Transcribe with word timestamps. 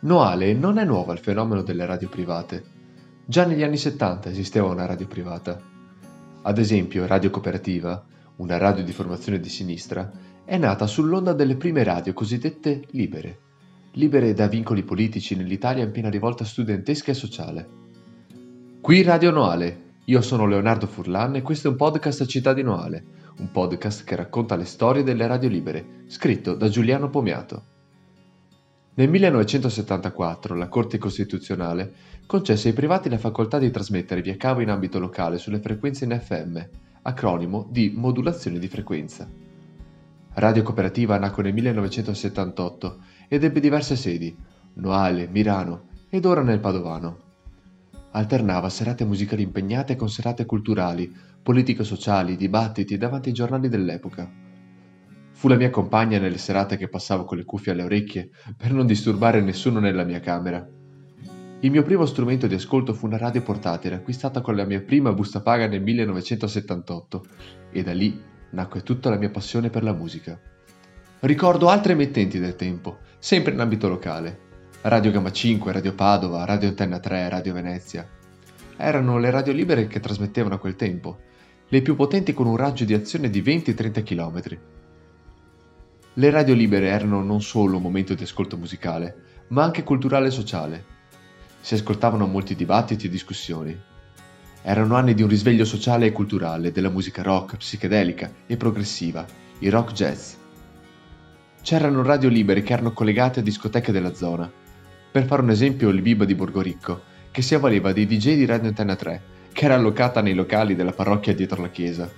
Noale 0.00 0.54
non 0.54 0.78
è 0.78 0.84
nuovo 0.86 1.12
al 1.12 1.18
fenomeno 1.18 1.60
delle 1.60 1.84
radio 1.84 2.08
private. 2.08 2.64
Già 3.26 3.44
negli 3.44 3.62
anni 3.62 3.76
70 3.76 4.30
esisteva 4.30 4.68
una 4.68 4.86
radio 4.86 5.06
privata. 5.06 5.60
Ad 6.40 6.56
esempio, 6.56 7.06
Radio 7.06 7.28
Cooperativa, 7.28 8.02
una 8.36 8.56
radio 8.56 8.82
di 8.82 8.92
formazione 8.92 9.40
di 9.40 9.50
sinistra, 9.50 10.10
è 10.46 10.56
nata 10.56 10.86
sull'onda 10.86 11.34
delle 11.34 11.56
prime 11.56 11.82
radio 11.82 12.14
cosiddette 12.14 12.84
libere, 12.92 13.38
libere 13.92 14.32
da 14.32 14.46
vincoli 14.46 14.84
politici 14.84 15.36
nell'Italia 15.36 15.84
in 15.84 15.90
piena 15.90 16.08
rivolta 16.08 16.46
studentesca 16.46 17.10
e 17.10 17.14
sociale. 17.14 17.68
Qui 18.80 19.02
Radio 19.02 19.32
Noale, 19.32 19.96
io 20.06 20.22
sono 20.22 20.46
Leonardo 20.46 20.86
Furlan 20.86 21.34
e 21.34 21.42
questo 21.42 21.68
è 21.68 21.70
un 21.70 21.76
podcast 21.76 22.22
a 22.22 22.26
Città 22.26 22.54
di 22.54 22.62
Noale, 22.62 23.17
un 23.38 23.50
podcast 23.50 24.04
che 24.04 24.16
racconta 24.16 24.56
le 24.56 24.64
storie 24.64 25.02
delle 25.02 25.26
radio 25.26 25.48
libere, 25.48 26.04
scritto 26.06 26.54
da 26.54 26.68
Giuliano 26.68 27.08
Pomiato. 27.08 27.62
Nel 28.94 29.08
1974 29.08 30.56
la 30.56 30.68
Corte 30.68 30.98
Costituzionale 30.98 31.92
concesse 32.26 32.68
ai 32.68 32.74
privati 32.74 33.08
la 33.08 33.18
facoltà 33.18 33.58
di 33.58 33.70
trasmettere 33.70 34.22
via 34.22 34.36
cavo 34.36 34.60
in 34.60 34.70
ambito 34.70 34.98
locale 34.98 35.38
sulle 35.38 35.60
frequenze 35.60 36.04
in 36.04 36.18
FM, 36.20 36.58
acronimo 37.02 37.68
di 37.70 37.92
modulazione 37.94 38.58
di 38.58 38.66
frequenza. 38.66 39.30
Radio 40.34 40.62
Cooperativa 40.62 41.16
nacque 41.16 41.44
nel 41.44 41.54
1978 41.54 42.98
ed 43.28 43.44
ebbe 43.44 43.60
diverse 43.60 43.94
sedi, 43.94 44.36
Noale, 44.74 45.28
Mirano 45.28 45.86
ed 46.08 46.24
ora 46.24 46.42
nel 46.42 46.58
Padovano. 46.58 47.26
Alternava 48.10 48.68
serate 48.68 49.04
musicali 49.04 49.42
impegnate 49.42 49.94
con 49.94 50.08
serate 50.08 50.44
culturali, 50.44 51.14
politico-sociali, 51.48 52.36
dibattiti 52.36 52.98
davanti 52.98 53.30
ai 53.30 53.34
giornali 53.34 53.70
dell'epoca. 53.70 54.30
Fu 55.32 55.48
la 55.48 55.56
mia 55.56 55.70
compagna 55.70 56.18
nelle 56.18 56.36
serate 56.36 56.76
che 56.76 56.90
passavo 56.90 57.24
con 57.24 57.38
le 57.38 57.46
cuffie 57.46 57.72
alle 57.72 57.84
orecchie 57.84 58.28
per 58.54 58.70
non 58.70 58.84
disturbare 58.84 59.40
nessuno 59.40 59.80
nella 59.80 60.04
mia 60.04 60.20
camera. 60.20 60.62
Il 61.60 61.70
mio 61.70 61.82
primo 61.82 62.04
strumento 62.04 62.46
di 62.46 62.54
ascolto 62.54 62.92
fu 62.92 63.06
una 63.06 63.16
radio 63.16 63.40
portatile 63.40 63.94
acquistata 63.94 64.42
con 64.42 64.56
la 64.56 64.66
mia 64.66 64.82
prima 64.82 65.14
busta 65.14 65.40
paga 65.40 65.66
nel 65.66 65.80
1978 65.80 67.24
e 67.72 67.82
da 67.82 67.94
lì 67.94 68.22
nacque 68.50 68.82
tutta 68.82 69.08
la 69.08 69.16
mia 69.16 69.30
passione 69.30 69.70
per 69.70 69.82
la 69.82 69.94
musica. 69.94 70.38
Ricordo 71.20 71.70
altre 71.70 71.94
emittenti 71.94 72.38
del 72.38 72.56
tempo, 72.56 72.98
sempre 73.18 73.54
in 73.54 73.60
ambito 73.60 73.88
locale. 73.88 74.38
Radio 74.82 75.10
Gamma 75.10 75.32
5, 75.32 75.72
Radio 75.72 75.94
Padova, 75.94 76.44
Radio 76.44 76.68
Antenna 76.68 77.00
3, 77.00 77.26
Radio 77.30 77.54
Venezia. 77.54 78.06
Erano 78.76 79.16
le 79.16 79.30
radio 79.30 79.54
libere 79.54 79.86
che 79.86 79.98
trasmettevano 79.98 80.56
a 80.56 80.58
quel 80.58 80.76
tempo, 80.76 81.20
le 81.70 81.82
più 81.82 81.96
potenti 81.96 82.32
con 82.32 82.46
un 82.46 82.56
raggio 82.56 82.84
di 82.84 82.94
azione 82.94 83.28
di 83.28 83.42
20-30 83.42 84.02
km. 84.02 84.58
Le 86.14 86.30
radio 86.30 86.54
libere 86.54 86.88
erano 86.88 87.22
non 87.22 87.42
solo 87.42 87.76
un 87.76 87.82
momento 87.82 88.14
di 88.14 88.22
ascolto 88.22 88.56
musicale, 88.56 89.44
ma 89.48 89.64
anche 89.64 89.84
culturale 89.84 90.28
e 90.28 90.32
sociale. 90.32 90.84
Si 91.60 91.74
ascoltavano 91.74 92.26
molti 92.26 92.54
dibattiti 92.54 93.06
e 93.06 93.10
discussioni, 93.10 93.78
erano 94.62 94.96
anni 94.96 95.14
di 95.14 95.22
un 95.22 95.28
risveglio 95.28 95.64
sociale 95.64 96.06
e 96.06 96.12
culturale 96.12 96.72
della 96.72 96.90
musica 96.90 97.22
rock, 97.22 97.56
psichedelica 97.56 98.30
e 98.46 98.56
progressiva, 98.56 99.24
il 99.60 99.70
rock 99.70 99.92
jazz. 99.92 100.34
C'erano 101.62 102.02
radio 102.02 102.28
libere 102.28 102.62
che 102.62 102.72
erano 102.72 102.92
collegate 102.92 103.40
a 103.40 103.42
discoteche 103.42 103.92
della 103.92 104.14
zona. 104.14 104.50
Per 105.10 105.24
fare 105.24 105.42
un 105.42 105.50
esempio, 105.50 105.90
il 105.90 106.02
Biba 106.02 106.24
di 106.24 106.34
Borgoricco, 106.34 107.02
che 107.30 107.42
si 107.42 107.54
avvaleva 107.54 107.92
dei 107.92 108.06
DJ 108.06 108.34
di 108.34 108.46
Radio 108.46 108.68
Antenna 108.68 108.96
3, 108.96 109.22
che 109.58 109.64
era 109.64 109.74
allocata 109.74 110.22
nei 110.22 110.34
locali 110.34 110.76
della 110.76 110.92
parrocchia 110.92 111.34
dietro 111.34 111.60
la 111.60 111.70
chiesa. 111.70 112.08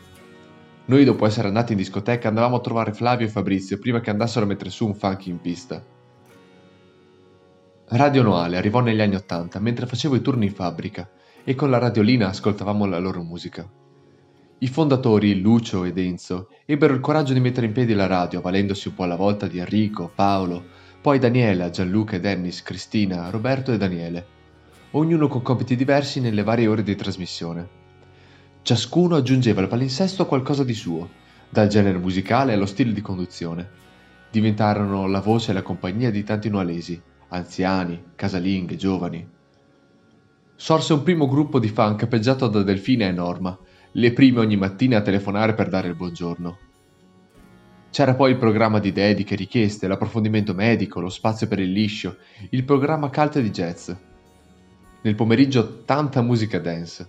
Noi, 0.84 1.05
dopo 1.05 1.24
essere 1.24 1.48
andati 1.48 1.72
in 1.72 1.78
discoteca, 1.78 2.28
andavamo 2.28 2.56
a 2.56 2.60
trovare 2.60 2.92
Flavio 2.92 3.27
e 3.27 3.30
Fabrizio 3.30 3.78
prima 3.78 4.00
che 4.00 4.10
andassero 4.10 4.44
a 4.44 4.48
mettere 4.48 4.69
su 4.69 4.84
un 4.84 4.94
funky 4.94 5.30
in 5.30 5.41
pista. 5.41 5.83
Radio 7.86 8.22
Noale 8.22 8.58
arrivò 8.58 8.80
negli 8.80 9.00
anni 9.00 9.14
Ottanta, 9.14 9.58
mentre 9.58 9.86
facevo 9.86 10.17
i 10.17 10.20
turni 10.20 10.45
in 10.45 10.52
fabbrica, 10.52 11.08
e 11.42 11.55
con 11.55 11.70
la 11.70 11.78
radiolina 11.78 12.28
ascoltavamo 12.28 12.84
la 12.84 12.98
loro 12.98 13.23
musica. 13.23 13.67
I 14.58 14.68
fondatori, 14.68 15.40
Lucio 15.40 15.84
ed 15.84 15.96
Enzo, 15.96 16.51
ebbero 16.67 16.92
il 16.92 17.01
coraggio 17.01 17.33
di 17.33 17.40
mettere 17.40 17.64
in 17.64 17.72
piedi 17.72 17.95
la 17.95 18.07
radio, 18.07 18.42
valendosi 18.42 18.89
un 18.89 18.95
po' 18.96 19.05
alla 19.05 19.17
volta 19.17 19.46
di 19.46 19.61
Enrico, 19.61 20.12
Paolo, 20.14 20.62
poi 21.01 21.18
Daniela, 21.18 21.70
Gianluca 21.70 22.17
e 22.17 22.20
Dennis, 22.20 22.62
Cristina, 22.62 23.30
Roberto 23.30 23.72
e 23.72 23.78
Daniele, 23.78 24.27
ognuno 24.92 25.28
con 25.28 25.42
compiti 25.42 25.77
diversi 25.77 26.20
nelle 26.20 26.42
varie 26.42 26.67
ore 26.67 26.83
di 26.83 26.95
trasmissione. 26.95 27.68
Ciascuno 28.62 29.17
aggiungeva 29.17 29.61
al 29.61 29.68
palinsesto 29.68 30.27
qualcosa 30.27 30.64
di 30.64 30.74
suo, 30.74 31.08
dal 31.48 31.68
genere 31.68 31.98
musicale 31.98 32.52
allo 32.52 32.67
stile 32.67 32.92
di 32.92 33.01
conduzione. 33.01 33.68
Diventarono 34.30 35.06
la 35.06 35.20
voce 35.20 35.51
e 35.51 35.55
la 35.55 35.62
compagnia 35.62 36.11
di 36.11 36.23
tanti 36.23 36.48
nualesi, 36.48 37.01
anziani, 37.28 38.02
casalinghe, 38.14 38.77
giovani, 38.77 39.27
sorse 40.61 40.92
un 40.92 41.02
primo 41.02 41.27
gruppo 41.27 41.58
di 41.58 41.68
fan 41.68 41.96
capeggiato 41.96 42.46
da 42.46 42.62
Delfina 42.62 43.07
e 43.07 43.12
Norma, 43.12 43.58
le 43.92 44.12
prime 44.12 44.40
ogni 44.40 44.57
mattina 44.57 44.98
a 44.98 45.01
telefonare 45.01 45.55
per 45.55 45.70
dare 45.70 45.89
il 45.89 45.95
buongiorno. 45.95 46.58
C'era 47.90 48.14
poi 48.14 48.33
il 48.33 48.36
programma 48.36 48.78
di 48.78 48.92
dediche, 48.92 49.36
richieste, 49.36 49.89
l'approfondimento 49.89 50.52
medico, 50.52 51.01
lo 51.01 51.08
spazio 51.08 51.48
per 51.48 51.61
il 51.61 51.72
liscio, 51.72 52.18
il 52.51 52.64
programma 52.64 53.08
cult 53.08 53.40
di 53.40 53.51
jazz. 53.51 53.90
Nel 55.02 55.14
pomeriggio 55.14 55.83
tanta 55.86 56.20
musica 56.20 56.58
dance. 56.58 57.08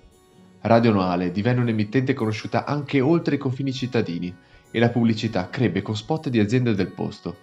Radio 0.62 0.94
Noale 0.94 1.30
divenne 1.30 1.60
un'emittente 1.60 2.14
conosciuta 2.14 2.64
anche 2.64 3.02
oltre 3.02 3.36
i 3.36 3.38
confini 3.38 3.74
cittadini 3.74 4.34
e 4.72 4.80
la 4.80 4.88
pubblicità 4.88 5.50
crebbe 5.50 5.82
con 5.82 5.98
spot 5.98 6.30
di 6.30 6.40
aziende 6.40 6.74
del 6.74 6.94
posto. 6.94 7.36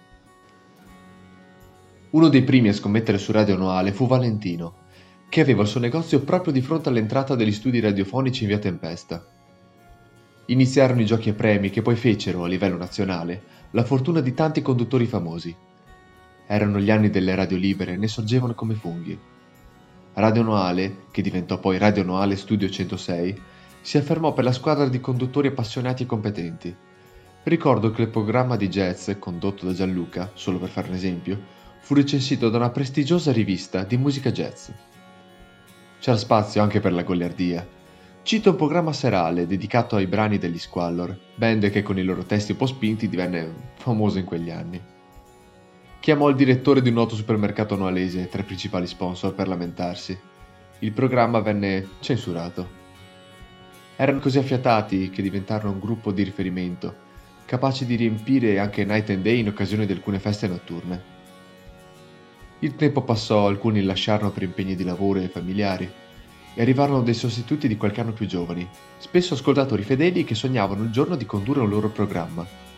Uno 2.09 2.29
dei 2.29 2.41
primi 2.41 2.69
a 2.69 2.73
scommettere 2.73 3.19
su 3.19 3.31
Radio 3.31 3.57
Noale 3.57 3.91
fu 3.91 4.07
Valentino, 4.07 4.73
che 5.29 5.41
aveva 5.41 5.61
il 5.61 5.67
suo 5.67 5.79
negozio 5.79 6.21
proprio 6.21 6.51
di 6.51 6.61
fronte 6.61 6.89
all'entrata 6.89 7.35
degli 7.35 7.51
studi 7.51 7.79
radiofonici 7.79 8.41
in 8.41 8.49
via 8.49 8.57
Tempesta. 8.57 9.23
Iniziarono 10.47 11.01
i 11.01 11.05
giochi 11.05 11.29
a 11.29 11.35
premi 11.35 11.69
che 11.69 11.83
poi 11.83 11.95
fecero, 11.95 12.43
a 12.43 12.47
livello 12.47 12.77
nazionale, 12.77 13.43
la 13.69 13.83
fortuna 13.83 14.19
di 14.19 14.33
tanti 14.33 14.63
conduttori 14.63 15.05
famosi. 15.05 15.55
Erano 16.47 16.79
gli 16.79 16.89
anni 16.89 17.11
delle 17.11 17.35
radio 17.35 17.57
libere 17.57 17.93
e 17.93 17.97
ne 17.97 18.07
sorgevano 18.07 18.55
come 18.55 18.73
funghi. 18.73 19.37
Radio 20.19 20.41
Noale, 20.41 21.03
che 21.11 21.21
diventò 21.21 21.59
poi 21.59 21.77
Radio 21.77 22.03
Noale 22.03 22.35
Studio 22.35 22.69
106, 22.69 23.41
si 23.79 23.97
affermò 23.97 24.33
per 24.33 24.43
la 24.43 24.51
squadra 24.51 24.89
di 24.89 24.99
conduttori 24.99 25.47
appassionati 25.47 26.03
e 26.03 26.05
competenti. 26.05 26.75
Ricordo 27.43 27.91
che 27.91 28.01
il 28.01 28.09
programma 28.09 28.57
di 28.57 28.67
jazz, 28.67 29.09
condotto 29.17 29.65
da 29.65 29.71
Gianluca, 29.71 30.31
solo 30.33 30.59
per 30.59 30.67
fare 30.67 30.89
un 30.89 30.95
esempio, 30.95 31.41
fu 31.79 31.93
recensito 31.93 32.49
da 32.49 32.57
una 32.57 32.69
prestigiosa 32.69 33.31
rivista 33.31 33.85
di 33.85 33.95
musica 33.95 34.29
jazz. 34.29 34.67
C'era 36.01 36.17
spazio 36.17 36.61
anche 36.61 36.81
per 36.81 36.91
la 36.91 37.03
goliardia. 37.03 37.65
Cito 38.21 38.49
un 38.49 38.57
programma 38.57 38.91
serale 38.91 39.47
dedicato 39.47 39.95
ai 39.95 40.07
brani 40.07 40.37
degli 40.37 40.59
Squallor, 40.59 41.17
band 41.35 41.69
che 41.69 41.81
con 41.81 41.97
i 41.97 42.03
loro 42.03 42.25
testi 42.25 42.51
un 42.51 42.57
po' 42.57 42.65
spinti 42.65 43.07
divenne 43.07 43.53
famoso 43.75 44.17
in 44.17 44.25
quegli 44.25 44.49
anni. 44.49 44.97
Chiamò 45.99 46.29
il 46.29 46.37
direttore 46.37 46.81
di 46.81 46.87
un 46.87 46.95
noto 46.95 47.13
supermercato 47.13 47.75
noalese 47.75 48.29
tra 48.29 48.39
i 48.41 48.45
principali 48.45 48.87
sponsor 48.87 49.33
per 49.33 49.49
lamentarsi. 49.49 50.17
Il 50.79 50.93
programma 50.93 51.41
venne 51.41 51.87
censurato. 51.99 52.77
Erano 53.97 54.19
così 54.19 54.37
affiatati 54.37 55.09
che 55.09 55.21
diventarono 55.21 55.73
un 55.73 55.79
gruppo 55.79 56.13
di 56.13 56.23
riferimento, 56.23 56.95
capaci 57.43 57.85
di 57.85 57.95
riempire 57.95 58.59
anche 58.59 58.85
night 58.85 59.09
and 59.09 59.23
day 59.23 59.39
in 59.39 59.49
occasione 59.49 59.85
di 59.85 59.91
alcune 59.91 60.19
feste 60.19 60.47
notturne. 60.47 61.03
Il 62.59 62.75
tempo 62.75 63.01
passò, 63.01 63.47
alcuni 63.47 63.83
lasciarono 63.83 64.31
per 64.31 64.43
impegni 64.43 64.75
di 64.75 64.85
lavoro 64.85 65.19
e 65.19 65.27
familiari, 65.27 65.91
e 66.55 66.61
arrivarono 66.61 67.01
dei 67.01 67.13
sostituti 67.13 67.67
di 67.67 67.75
qualche 67.75 67.99
anno 67.99 68.13
più 68.13 68.25
giovani, 68.25 68.65
spesso 68.99 69.33
ascoltatori 69.33 69.83
fedeli 69.83 70.23
che 70.23 70.33
sognavano 70.33 70.83
il 70.83 70.91
giorno 70.91 71.17
di 71.17 71.25
condurre 71.25 71.59
un 71.59 71.69
loro 71.69 71.89
programma. 71.89 72.68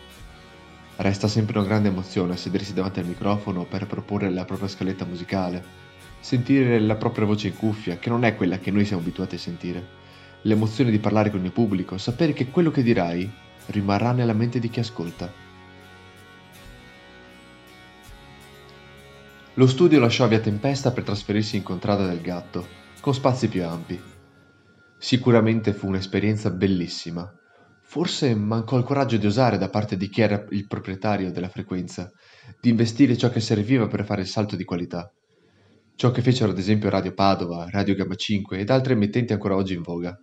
Resta 1.02 1.26
sempre 1.26 1.58
una 1.58 1.66
grande 1.66 1.88
emozione 1.88 2.36
sedersi 2.36 2.74
davanti 2.74 3.00
al 3.00 3.06
microfono 3.06 3.64
per 3.64 3.88
proporre 3.88 4.30
la 4.30 4.44
propria 4.44 4.68
scaletta 4.68 5.04
musicale, 5.04 5.64
sentire 6.20 6.78
la 6.78 6.94
propria 6.94 7.26
voce 7.26 7.48
in 7.48 7.56
cuffia, 7.56 7.96
che 7.96 8.08
non 8.08 8.22
è 8.22 8.36
quella 8.36 8.60
che 8.60 8.70
noi 8.70 8.84
siamo 8.84 9.02
abituati 9.02 9.34
a 9.34 9.38
sentire, 9.38 9.84
l'emozione 10.42 10.92
di 10.92 11.00
parlare 11.00 11.32
con 11.32 11.44
il 11.44 11.50
pubblico, 11.50 11.98
sapere 11.98 12.32
che 12.32 12.50
quello 12.50 12.70
che 12.70 12.84
dirai 12.84 13.28
rimarrà 13.66 14.12
nella 14.12 14.32
mente 14.32 14.60
di 14.60 14.70
chi 14.70 14.78
ascolta. 14.78 15.28
Lo 19.54 19.66
studio 19.66 19.98
lasciò 19.98 20.28
via 20.28 20.38
Tempesta 20.38 20.92
per 20.92 21.02
trasferirsi 21.02 21.56
in 21.56 21.64
Contrada 21.64 22.06
del 22.06 22.20
Gatto, 22.20 22.64
con 23.00 23.12
spazi 23.12 23.48
più 23.48 23.64
ampi. 23.64 24.00
Sicuramente 24.98 25.72
fu 25.72 25.88
un'esperienza 25.88 26.50
bellissima. 26.50 27.28
Forse 27.92 28.34
mancò 28.34 28.78
il 28.78 28.84
coraggio 28.84 29.18
di 29.18 29.26
osare 29.26 29.58
da 29.58 29.68
parte 29.68 29.98
di 29.98 30.08
chi 30.08 30.22
era 30.22 30.46
il 30.48 30.66
proprietario 30.66 31.30
della 31.30 31.50
frequenza, 31.50 32.10
di 32.58 32.70
investire 32.70 33.18
ciò 33.18 33.28
che 33.28 33.40
serviva 33.40 33.86
per 33.86 34.06
fare 34.06 34.22
il 34.22 34.26
salto 34.26 34.56
di 34.56 34.64
qualità. 34.64 35.12
Ciò 35.94 36.10
che 36.10 36.22
fecero 36.22 36.52
ad 36.52 36.56
esempio 36.56 36.88
Radio 36.88 37.12
Padova, 37.12 37.68
Radio 37.68 37.94
Gamma 37.94 38.14
5 38.14 38.58
ed 38.58 38.70
altre 38.70 38.94
emittenti 38.94 39.34
ancora 39.34 39.56
oggi 39.56 39.74
in 39.74 39.82
voga. 39.82 40.18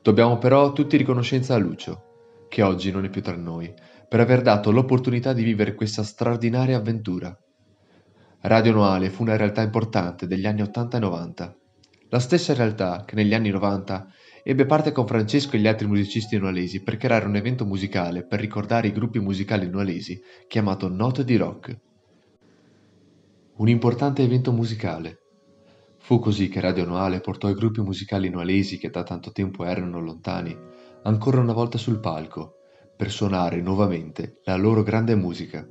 Dobbiamo 0.00 0.38
però 0.38 0.72
tutti 0.72 0.96
riconoscenza 0.96 1.54
a 1.54 1.58
Lucio, 1.58 2.46
che 2.48 2.62
oggi 2.62 2.90
non 2.90 3.04
è 3.04 3.10
più 3.10 3.20
tra 3.20 3.36
noi, 3.36 3.70
per 4.08 4.20
aver 4.20 4.40
dato 4.40 4.70
l'opportunità 4.70 5.34
di 5.34 5.42
vivere 5.42 5.74
questa 5.74 6.02
straordinaria 6.02 6.78
avventura. 6.78 7.38
Radio 8.40 8.72
Noale 8.72 9.10
fu 9.10 9.20
una 9.20 9.36
realtà 9.36 9.60
importante 9.60 10.26
degli 10.26 10.46
anni 10.46 10.62
80 10.62 10.96
e 10.96 11.00
90, 11.00 11.56
la 12.08 12.18
stessa 12.18 12.54
realtà 12.54 13.04
che 13.04 13.14
negli 13.14 13.34
anni 13.34 13.50
90 13.50 14.06
ebbe 14.44 14.66
parte 14.66 14.90
con 14.90 15.06
Francesco 15.06 15.54
e 15.54 15.60
gli 15.60 15.68
altri 15.68 15.86
musicisti 15.86 16.36
nualesi 16.36 16.82
per 16.82 16.96
creare 16.96 17.26
un 17.26 17.36
evento 17.36 17.64
musicale 17.64 18.24
per 18.26 18.40
ricordare 18.40 18.88
i 18.88 18.92
gruppi 18.92 19.20
musicali 19.20 19.68
nualesi 19.68 20.20
chiamato 20.48 20.88
Note 20.88 21.24
di 21.24 21.36
Rock. 21.36 21.78
Un 23.56 23.68
importante 23.68 24.22
evento 24.22 24.50
musicale. 24.50 25.18
Fu 25.98 26.18
così 26.18 26.48
che 26.48 26.60
Radio 26.60 26.84
Noale 26.84 27.20
portò 27.20 27.48
i 27.48 27.54
gruppi 27.54 27.80
musicali 27.80 28.28
nualesi 28.28 28.78
che 28.78 28.90
da 28.90 29.04
tanto 29.04 29.30
tempo 29.30 29.64
erano 29.64 30.00
lontani 30.00 30.56
ancora 31.04 31.38
una 31.38 31.52
volta 31.52 31.78
sul 31.78 32.00
palco 32.00 32.54
per 32.96 33.10
suonare 33.10 33.60
nuovamente 33.60 34.40
la 34.44 34.56
loro 34.56 34.82
grande 34.82 35.14
musica. 35.14 35.64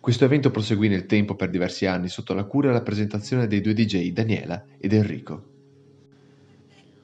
Questo 0.00 0.24
evento 0.24 0.50
proseguì 0.50 0.88
nel 0.88 1.06
tempo 1.06 1.34
per 1.34 1.48
diversi 1.48 1.86
anni 1.86 2.08
sotto 2.08 2.34
la 2.34 2.44
cura 2.44 2.68
e 2.68 2.72
la 2.72 2.82
presentazione 2.82 3.46
dei 3.46 3.62
due 3.62 3.72
DJ 3.72 4.12
Daniela 4.12 4.64
ed 4.78 4.92
Enrico. 4.92 5.57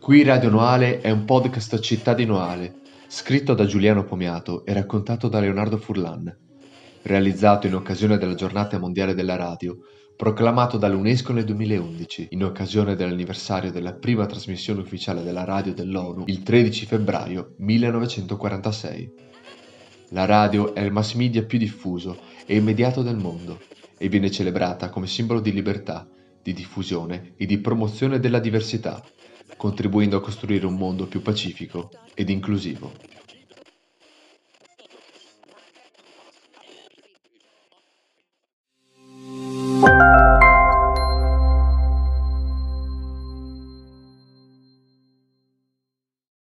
Qui 0.04 0.22
Radio 0.22 0.50
Noale 0.50 1.00
è 1.00 1.10
un 1.10 1.24
podcast 1.24 1.80
Città 1.80 2.12
di 2.12 2.26
Noale, 2.26 2.74
scritto 3.08 3.54
da 3.54 3.64
Giuliano 3.64 4.04
Pomiato 4.04 4.66
e 4.66 4.74
raccontato 4.74 5.28
da 5.28 5.40
Leonardo 5.40 5.78
Furlan, 5.78 6.30
realizzato 7.04 7.66
in 7.66 7.74
occasione 7.74 8.18
della 8.18 8.34
Giornata 8.34 8.78
Mondiale 8.78 9.14
della 9.14 9.36
Radio, 9.36 9.78
proclamato 10.14 10.76
dall'UNESCO 10.76 11.32
nel 11.32 11.44
2011, 11.44 12.26
in 12.32 12.44
occasione 12.44 12.96
dell'anniversario 12.96 13.72
della 13.72 13.94
prima 13.94 14.26
trasmissione 14.26 14.82
ufficiale 14.82 15.22
della 15.22 15.44
radio 15.44 15.72
dell'ONU 15.72 16.24
il 16.26 16.42
13 16.42 16.84
febbraio 16.84 17.54
1946. 17.56 19.12
La 20.10 20.26
radio 20.26 20.74
è 20.74 20.82
il 20.82 20.92
mass 20.92 21.14
media 21.14 21.46
più 21.46 21.56
diffuso 21.56 22.18
e 22.44 22.56
immediato 22.56 23.00
del 23.00 23.16
mondo 23.16 23.58
e 23.96 24.10
viene 24.10 24.30
celebrata 24.30 24.90
come 24.90 25.06
simbolo 25.06 25.40
di 25.40 25.50
libertà, 25.50 26.06
di 26.42 26.52
diffusione 26.52 27.32
e 27.38 27.46
di 27.46 27.56
promozione 27.56 28.20
della 28.20 28.38
diversità, 28.38 29.02
contribuendo 29.56 30.16
a 30.16 30.20
costruire 30.20 30.66
un 30.66 30.76
mondo 30.76 31.08
più 31.08 31.22
pacifico 31.22 32.00
ed 32.14 32.28
inclusivo. 32.30 33.02